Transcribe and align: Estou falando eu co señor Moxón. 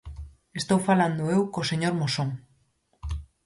Estou 0.61 0.79
falando 0.87 1.23
eu 1.35 1.41
co 1.53 1.69
señor 1.71 1.93
Moxón. 1.99 2.29